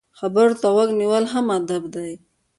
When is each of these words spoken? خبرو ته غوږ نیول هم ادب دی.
خبرو 0.19 0.53
ته 0.61 0.67
غوږ 0.73 0.89
نیول 0.99 1.25
هم 1.33 1.45
ادب 1.57 1.83
دی. 1.93 2.11